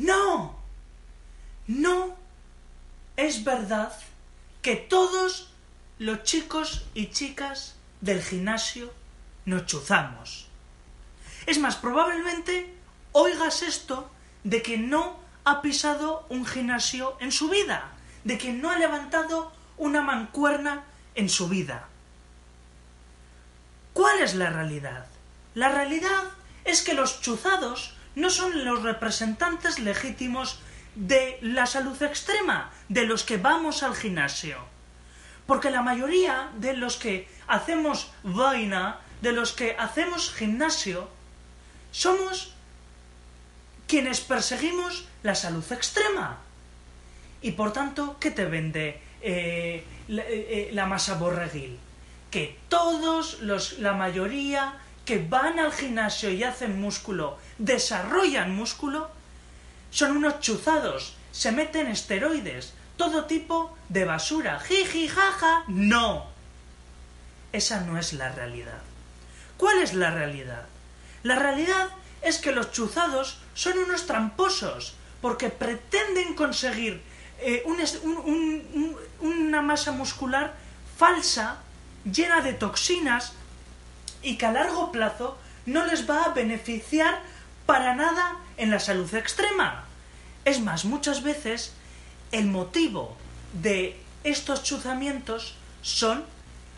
[0.00, 0.58] No,
[1.66, 2.16] no,
[3.18, 3.92] es verdad
[4.62, 5.52] que todos
[5.98, 8.94] los chicos y chicas del gimnasio
[9.44, 10.48] nos chuzamos.
[11.44, 12.74] Es más, probablemente
[13.12, 14.10] oigas esto
[14.42, 17.92] de que no ha pisado un gimnasio en su vida,
[18.24, 20.82] de que no ha levantado una mancuerna
[21.14, 21.88] en su vida.
[23.92, 25.04] ¿Cuál es la realidad?
[25.54, 26.24] La realidad
[26.64, 30.60] es que los chuzados no son los representantes legítimos
[30.94, 34.58] de la salud extrema, de los que vamos al gimnasio.
[35.46, 41.08] Porque la mayoría de los que hacemos vaina, de los que hacemos gimnasio,
[41.92, 42.54] somos
[43.86, 46.38] quienes perseguimos la salud extrema.
[47.42, 51.78] Y por tanto, ¿qué te vende eh, la, eh, eh, la masa borreguil?
[52.30, 54.74] Que todos los, la mayoría
[55.04, 59.10] que van al gimnasio y hacen músculo, desarrollan músculo,
[59.90, 66.26] son unos chuzados, se meten esteroides, todo tipo de basura, jiji, jaja, no.
[67.52, 68.82] Esa no es la realidad.
[69.56, 70.66] ¿Cuál es la realidad?
[71.22, 71.88] La realidad
[72.22, 77.02] es que los chuzados son unos tramposos, porque pretenden conseguir
[77.40, 80.54] eh, un, un, un, una masa muscular
[80.96, 81.58] falsa,
[82.04, 83.32] llena de toxinas,
[84.22, 87.20] y que a largo plazo no les va a beneficiar
[87.66, 89.84] para nada en la salud extrema.
[90.44, 91.72] Es más, muchas veces
[92.32, 93.16] el motivo
[93.52, 96.24] de estos chuzamientos son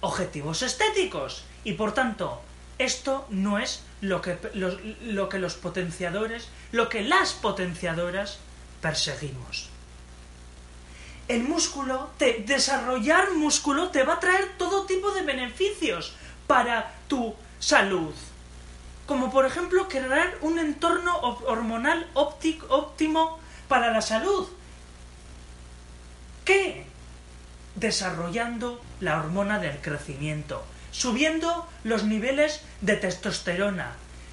[0.00, 2.40] objetivos estéticos y por tanto
[2.78, 8.38] esto no es lo que, lo, que los potenciadores, lo que las potenciadoras
[8.80, 9.68] perseguimos.
[11.28, 16.14] El músculo, te, desarrollar músculo te va a traer todo tipo de beneficios
[16.48, 18.14] para tu salud.
[19.04, 24.48] Como por ejemplo crear un entorno hormonal óptimo para la salud.
[26.46, 26.86] ¿Qué?
[27.74, 33.92] Desarrollando la hormona del crecimiento, subiendo los niveles de testosterona,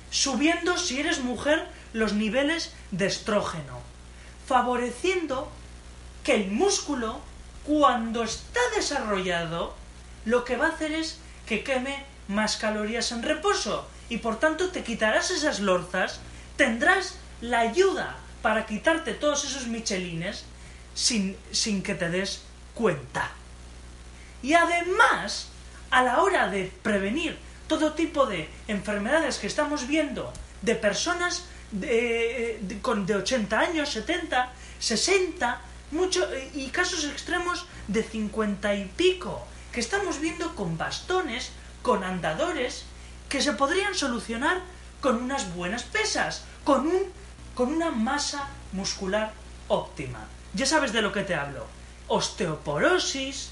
[0.09, 3.81] subiendo si eres mujer los niveles de estrógeno,
[4.47, 5.51] favoreciendo
[6.23, 7.19] que el músculo,
[7.65, 9.75] cuando está desarrollado,
[10.23, 14.69] lo que va a hacer es que queme más calorías en reposo y por tanto
[14.69, 16.21] te quitarás esas lorzas,
[16.55, 20.45] tendrás la ayuda para quitarte todos esos michelines
[20.93, 23.31] sin, sin que te des cuenta.
[24.41, 25.49] Y además,
[25.91, 27.37] a la hora de prevenir
[27.67, 30.31] todo tipo de enfermedades que estamos viendo
[30.61, 38.75] de personas de, con, de 80 años, 70, 60, mucho, y casos extremos de 50
[38.75, 41.51] y pico, que estamos viendo con bastones,
[41.81, 42.85] con andadores,
[43.29, 44.61] que se podrían solucionar
[45.01, 47.03] con unas buenas pesas, con, un,
[47.55, 49.31] con una masa muscular
[49.67, 50.27] óptima.
[50.53, 51.65] Ya sabes de lo que te hablo.
[52.07, 53.51] Osteoporosis,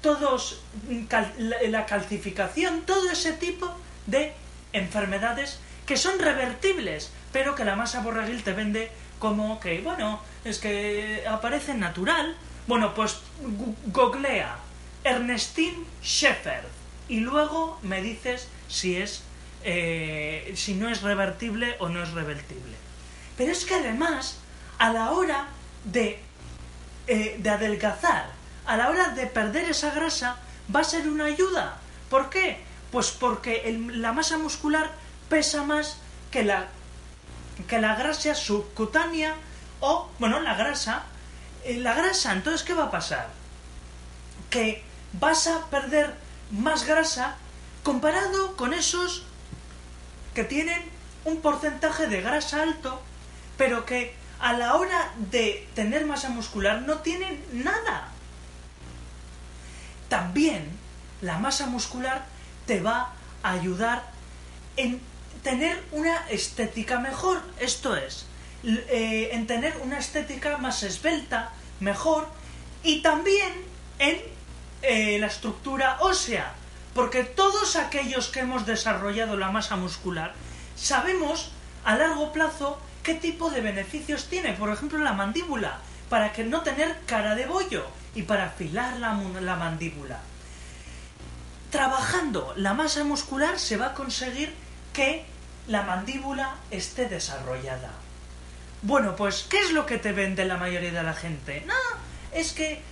[0.00, 0.60] todos,
[1.08, 1.32] cal,
[1.68, 3.70] la, calcificación, todo ese tipo
[4.06, 4.32] de
[4.72, 10.58] enfermedades que son revertibles, pero que la masa borreguil te vende como que, bueno, es
[10.58, 12.36] que aparece natural.
[12.66, 13.18] Bueno, pues
[13.92, 14.56] googlea
[15.04, 16.64] Ernestine Shepard
[17.08, 19.22] y luego me dices si es
[19.68, 22.76] eh, si no es revertible o no es revertible.
[23.36, 24.38] Pero es que además,
[24.78, 25.48] a la hora
[25.84, 26.20] de,
[27.08, 28.30] eh, de adelgazar,
[28.64, 30.36] a la hora de perder esa grasa,
[30.74, 31.78] va a ser una ayuda.
[32.08, 32.60] ¿Por qué?
[32.92, 34.92] Pues porque la masa muscular
[35.28, 35.98] pesa más
[36.30, 36.68] que la,
[37.66, 39.34] que la grasa subcutánea
[39.80, 41.06] o, bueno, la grasa.
[41.64, 43.28] Eh, la grasa, entonces, ¿qué va a pasar?
[44.48, 46.14] Que vas a perder
[46.50, 47.36] más grasa
[47.82, 49.24] comparado con esos
[50.34, 50.82] que tienen
[51.24, 53.00] un porcentaje de grasa alto,
[53.56, 58.08] pero que a la hora de tener masa muscular no tienen nada.
[60.08, 60.70] También
[61.22, 62.26] la masa muscular
[62.66, 63.12] te va
[63.42, 64.04] a ayudar
[64.76, 65.00] en
[65.42, 68.26] tener una estética mejor, esto es,
[68.64, 72.28] eh, en tener una estética más esbelta, mejor,
[72.82, 73.52] y también
[73.98, 74.35] en
[74.82, 76.52] eh, la estructura ósea,
[76.94, 80.34] porque todos aquellos que hemos desarrollado la masa muscular
[80.76, 81.52] sabemos
[81.84, 84.52] a largo plazo qué tipo de beneficios tiene.
[84.52, 85.78] Por ejemplo, la mandíbula,
[86.08, 90.20] para que no tener cara de bollo y para afilar la, la mandíbula.
[91.70, 94.54] Trabajando la masa muscular se va a conseguir
[94.92, 95.24] que
[95.68, 97.90] la mandíbula esté desarrollada.
[98.82, 101.64] Bueno, pues, ¿qué es lo que te vende la mayoría de la gente?
[101.66, 101.74] No,
[102.32, 102.82] es que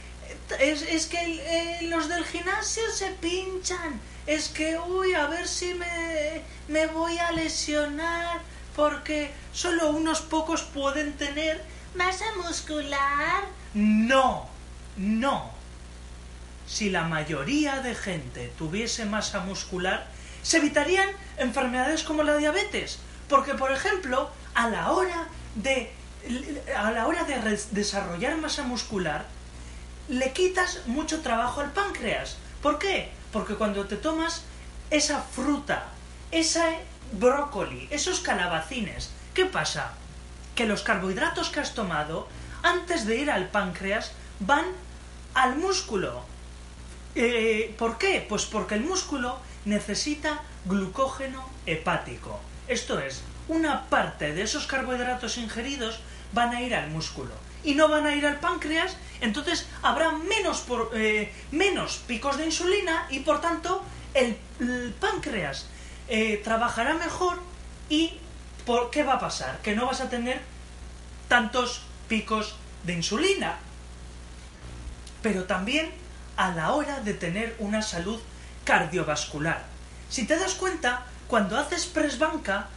[0.59, 4.01] es, que eh, los del gimnasio se pinchan.
[4.27, 8.41] Es que, uy, a ver si me, me voy a lesionar.
[8.77, 11.63] Porque solo unos pocos pueden tener
[11.95, 13.45] masa muscular.
[13.75, 14.49] No,
[14.97, 15.51] no.
[16.67, 20.07] Si la mayoría de gente tuviese masa muscular,
[20.43, 22.99] se evitarían enfermedades como la diabetes.
[23.29, 25.93] Porque, por ejemplo, a la hora de,
[26.77, 29.27] a la hora de desarrollar masa muscular,
[30.09, 32.37] le quitas mucho trabajo al páncreas.
[32.63, 33.11] ¿Por qué?
[33.33, 34.43] Porque cuando te tomas
[34.91, 35.85] esa fruta,
[36.31, 36.79] ese
[37.13, 39.93] brócoli, esos calabacines, ¿qué pasa?
[40.55, 42.29] Que los carbohidratos que has tomado,
[42.63, 44.67] antes de ir al páncreas, van
[45.35, 46.23] al músculo.
[47.15, 48.25] Eh, ¿Por qué?
[48.29, 52.41] Pues porque el músculo necesita glucógeno hepático.
[52.69, 56.01] Esto es, una parte de esos carbohidratos ingeridos
[56.33, 57.33] van a ir al músculo
[57.65, 62.45] y no van a ir al páncreas, entonces habrá menos, por, eh, menos picos de
[62.45, 63.83] insulina y por tanto
[64.13, 64.37] el,
[65.01, 65.67] páncreas
[66.09, 67.41] eh, trabajará mejor
[67.89, 68.19] y
[68.67, 69.59] ¿por ¿qué va a pasar?
[69.63, 70.41] Que no vas a tener
[71.29, 73.57] tantos picos de insulina.
[75.23, 75.91] Pero también
[76.37, 78.21] a la hora de tener una salud
[78.65, 79.65] cardiovascular.
[80.11, 82.69] Si te das cuenta, cuando haces press banca,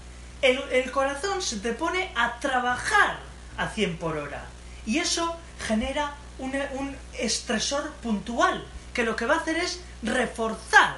[0.41, 3.19] el, el corazón se te pone a trabajar
[3.57, 4.45] a 100 por hora.
[4.87, 5.35] Y eso
[5.67, 10.95] genera un, estresor puntual, que lo que va a hacer es reforzar,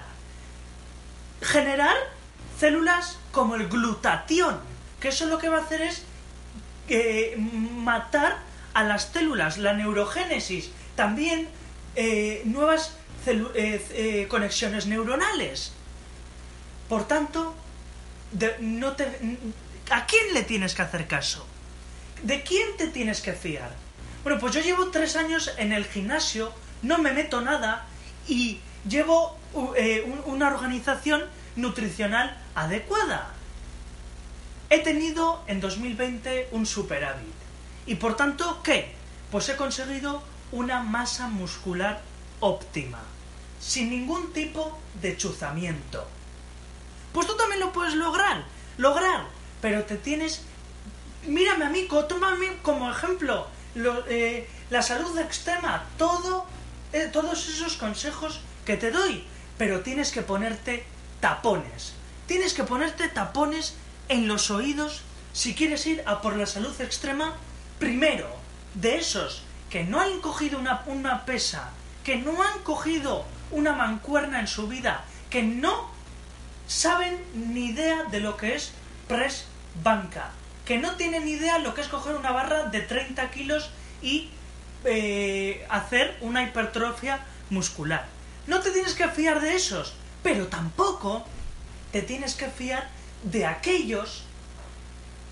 [1.41, 1.97] generar
[2.59, 4.59] células como el glutatión,
[5.01, 6.03] que eso lo que va a hacer es
[6.87, 8.37] eh, matar
[8.75, 11.49] a las células, la neurogénesis, también
[11.95, 12.93] eh, nuevas
[13.25, 15.71] eh, conexiones neuronales.
[16.87, 17.55] Por tanto,
[18.59, 19.05] no te,
[19.89, 21.47] ¿a quién le tienes que hacer caso?
[22.23, 23.71] ¿De quién te tienes que fiar?
[24.23, 26.51] Bueno, pues yo llevo tres años en el gimnasio,
[26.81, 27.85] no me meto nada
[28.27, 29.37] y llevo
[29.77, 31.23] eh, una organización
[31.55, 33.33] nutricional adecuada.
[34.69, 37.33] He tenido en 2020 un superávit.
[37.85, 38.93] Y por tanto, ¿qué?
[39.31, 40.21] Pues he conseguido
[40.51, 42.01] una masa muscular
[42.39, 42.99] óptima,
[43.59, 46.05] sin ningún tipo de chuzamiento.
[47.13, 48.43] Pues tú también lo puedes lograr,
[48.77, 49.25] lograr,
[49.61, 50.43] pero te tienes
[51.29, 56.45] mírame a mí, tómame como ejemplo eh, la salud extrema, todo,
[56.93, 59.23] eh, todos esos consejos que te doy,
[59.57, 60.85] pero tienes que ponerte
[61.19, 61.93] tapones,
[62.27, 63.75] tienes que ponerte tapones
[64.09, 65.01] en los oídos
[65.33, 67.35] si quieres ir a por la salud extrema,
[67.77, 68.27] primero,
[68.73, 71.69] de esos que no han cogido una, una pesa,
[72.03, 75.89] que no han cogido una mancuerna en su vida, que no
[76.67, 78.71] saben ni idea de lo que es
[79.07, 79.45] press
[79.83, 80.31] banca,
[80.69, 83.71] que no tienen idea lo que es coger una barra de 30 kilos
[84.03, 84.29] y
[84.85, 88.05] eh, hacer una hipertrofia muscular.
[88.45, 91.25] No te tienes que fiar de esos, pero tampoco
[91.91, 92.87] te tienes que fiar
[93.23, 94.25] de aquellos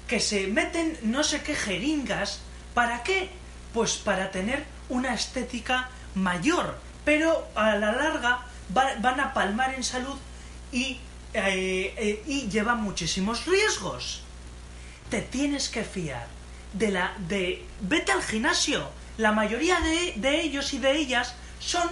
[0.07, 2.39] que se meten no sé qué jeringas.
[2.73, 3.29] ¿Para qué?
[3.75, 8.39] Pues para tener una estética mayor, pero a la larga
[8.69, 10.17] van a palmar en salud
[10.71, 10.99] y,
[11.35, 14.23] eh, eh, y llevan muchísimos riesgos
[15.09, 16.27] te tienes que fiar
[16.73, 18.89] de la de vete al gimnasio.
[19.17, 21.89] La mayoría de, ellos y de ellas son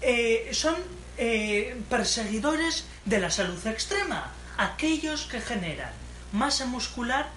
[0.00, 0.74] eh, son
[1.18, 5.92] eh, perseguidores de la salud extrema aquellos que generan
[6.32, 7.28] masa muscular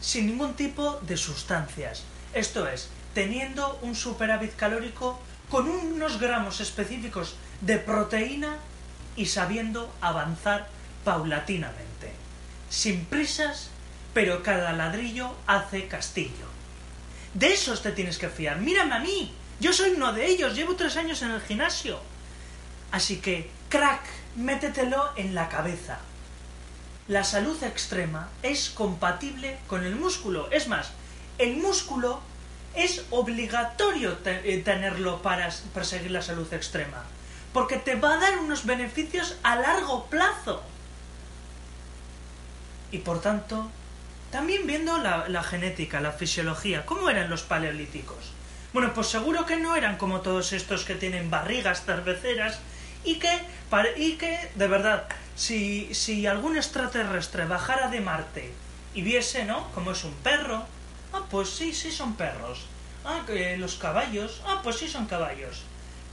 [0.00, 2.04] sin ningún tipo de sustancias.
[2.32, 8.56] Esto es teniendo un superávit calórico con unos gramos específicos de proteína
[9.16, 10.68] y sabiendo avanzar
[11.04, 12.12] paulatinamente
[12.74, 13.68] sin prisas
[14.14, 16.46] pero cada ladrillo hace castillo.
[17.34, 18.60] De esos te tienes que fiar.
[18.60, 19.34] Mírame a mí.
[19.60, 20.54] Yo soy uno de ellos.
[20.54, 21.98] Llevo tres años en el gimnasio.
[22.92, 24.02] Así que, crack,
[24.36, 25.98] métetelo en la cabeza.
[27.08, 30.48] La salud extrema es compatible con el músculo.
[30.52, 30.92] Es más,
[31.38, 32.20] el músculo
[32.74, 37.02] es obligatorio eh, tenerlo para perseguir la salud extrema.
[37.52, 40.62] Porque te va a dar unos beneficios a largo plazo.
[42.92, 43.70] Y por tanto,
[44.34, 48.32] también viendo la, genética, la fisiología, ¿cómo eran los paleolíticos?
[48.72, 52.58] Bueno, pues seguro que no eran como todos estos que tienen barrigas cerveceras
[53.04, 53.30] y que,
[53.96, 55.04] y que de verdad,
[55.36, 58.52] si, si algún extraterrestre bajara de Marte
[58.92, 59.70] y viese, ¿no?
[59.70, 60.66] Como es un perro.
[61.12, 62.66] Ah, pues sí, sí son perros.
[63.04, 64.42] Ah, que los caballos.
[64.48, 65.62] Ah, pues sí son caballos.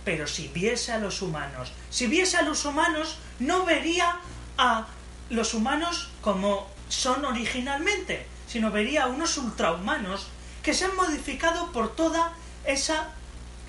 [0.05, 4.19] Pero si viese a los humanos, si viese a los humanos, no vería
[4.59, 4.85] a
[5.31, 10.27] los humanos como son originalmente, sino vería unos ultrahumanos
[10.61, 12.33] que se han modificado por toda
[12.65, 13.09] esa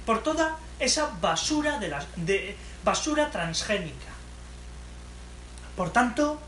[0.04, 4.10] por toda esa basura de la de basura transgénica.
[5.76, 6.40] Por tanto,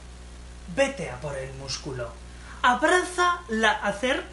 [0.75, 2.12] vete a por el músculo.
[2.62, 4.25] Abraza la hacer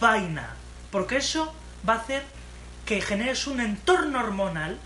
[0.00, 0.54] vaina,
[0.92, 1.52] porque eso
[1.86, 2.24] va a hacer
[2.86, 4.78] que generes un entorno hormonal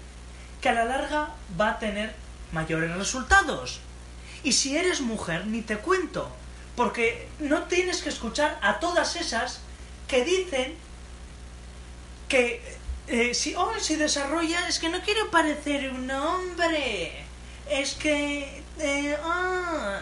[0.63, 1.29] que a la larga
[1.61, 2.15] va a tener
[2.53, 3.81] mayores resultados.
[4.43, 6.35] Y si eres mujer, ni te cuento,
[6.77, 9.61] porque no tienes que escuchar a todas esas
[10.09, 10.75] que dicen
[12.29, 12.63] que
[13.09, 17.25] eh, si, oh, si desarrolla, es que no quiero parecer un hombre,
[17.69, 20.01] es que, eh, ah.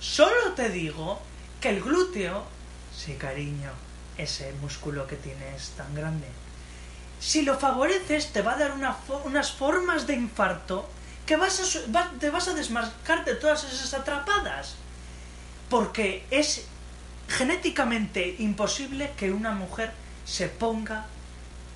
[0.00, 1.20] Solo te digo
[1.60, 2.44] que el glúteo,
[2.96, 3.70] sí cariño,
[4.18, 6.26] ese músculo que tienes tan grande,
[7.20, 10.88] si lo favoreces te va a dar unas formas de infarto
[11.26, 14.74] que vas a, te vas a desmarcar de todas esas atrapadas.
[15.72, 16.66] Porque es
[17.28, 19.90] genéticamente imposible que una mujer
[20.26, 21.06] se ponga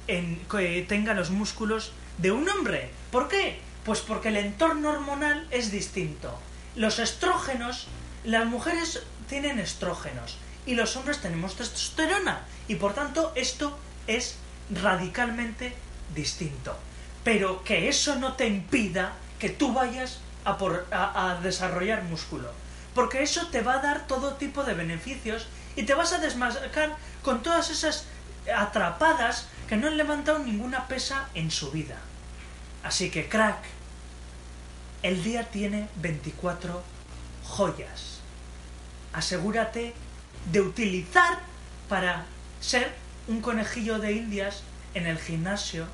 [0.07, 2.91] en que tenga los músculos de un hombre.
[3.11, 3.59] ¿Por qué?
[3.87, 6.39] Pues porque el entorno hormonal es distinto.
[6.75, 7.87] Los estrógenos,
[8.23, 10.37] las mujeres tienen estrógenos
[10.67, 14.37] y los hombres tenemos testosterona y por tanto esto es
[14.69, 15.73] radicalmente
[16.15, 16.77] distinto.
[17.25, 22.66] Pero que eso no te impida que tú vayas a, desarrollar músculo.
[22.97, 26.97] Porque eso te va a dar todo tipo de beneficios y te vas a desmascar
[27.23, 28.07] con todas esas
[28.57, 31.99] atrapadas que no han levantado ninguna pesa en su vida.
[32.83, 33.59] Así que, crack,
[35.03, 36.83] el día tiene 24
[37.45, 38.21] joyas.
[39.13, 39.93] Asegúrate
[40.51, 41.41] de utilizar
[41.91, 42.25] para
[42.61, 42.95] ser
[43.29, 44.63] un conejillo de indias
[44.95, 45.87] en el gimnasio